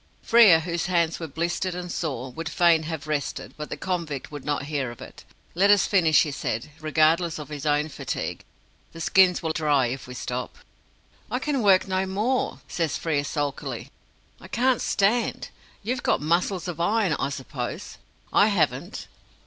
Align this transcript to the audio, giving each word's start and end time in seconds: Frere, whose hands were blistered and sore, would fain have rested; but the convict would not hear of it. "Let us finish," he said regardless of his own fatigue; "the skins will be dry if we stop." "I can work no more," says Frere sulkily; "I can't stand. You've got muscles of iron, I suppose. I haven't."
Frere, 0.23 0.61
whose 0.61 0.87
hands 0.87 1.19
were 1.19 1.27
blistered 1.27 1.75
and 1.75 1.91
sore, 1.91 2.31
would 2.31 2.49
fain 2.49 2.81
have 2.81 3.05
rested; 3.05 3.53
but 3.55 3.69
the 3.69 3.77
convict 3.77 4.31
would 4.31 4.43
not 4.43 4.63
hear 4.63 4.89
of 4.89 4.99
it. 4.99 5.23
"Let 5.53 5.69
us 5.69 5.85
finish," 5.85 6.23
he 6.23 6.31
said 6.31 6.71
regardless 6.79 7.37
of 7.37 7.49
his 7.49 7.67
own 7.67 7.87
fatigue; 7.87 8.43
"the 8.93 8.99
skins 8.99 9.43
will 9.43 9.51
be 9.51 9.57
dry 9.59 9.85
if 9.89 10.07
we 10.07 10.15
stop." 10.15 10.57
"I 11.29 11.37
can 11.37 11.61
work 11.61 11.87
no 11.87 12.07
more," 12.07 12.61
says 12.67 12.97
Frere 12.97 13.23
sulkily; 13.23 13.91
"I 14.39 14.47
can't 14.47 14.81
stand. 14.81 15.49
You've 15.83 16.01
got 16.01 16.19
muscles 16.19 16.67
of 16.67 16.79
iron, 16.79 17.15
I 17.19 17.29
suppose. 17.29 17.99
I 18.33 18.47
haven't." 18.47 19.05